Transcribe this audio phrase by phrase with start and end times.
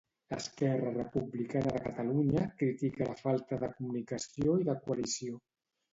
[0.35, 5.39] Esquerra Republicana de Catalunya critica la falta de comunicació i de coalició.